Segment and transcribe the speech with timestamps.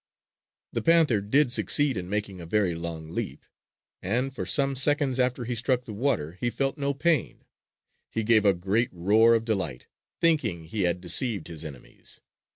[0.73, 3.45] The panther did succeed in making a very long leap,
[4.01, 7.45] and for some seconds after he struck the water he felt no pain.
[8.09, 9.85] He gave a great roar of delight,
[10.19, 12.19] thinking he had deceived his enemies.